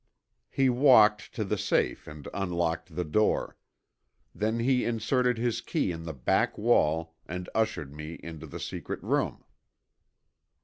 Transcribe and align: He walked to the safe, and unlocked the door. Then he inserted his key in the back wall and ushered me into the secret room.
He 0.49 0.67
walked 0.67 1.31
to 1.35 1.43
the 1.43 1.59
safe, 1.59 2.07
and 2.07 2.27
unlocked 2.33 2.95
the 2.95 3.05
door. 3.05 3.55
Then 4.33 4.57
he 4.57 4.83
inserted 4.83 5.37
his 5.37 5.61
key 5.61 5.91
in 5.91 6.05
the 6.05 6.11
back 6.15 6.57
wall 6.57 7.13
and 7.27 7.47
ushered 7.53 7.93
me 7.93 8.19
into 8.23 8.47
the 8.47 8.59
secret 8.59 9.03
room. 9.03 9.43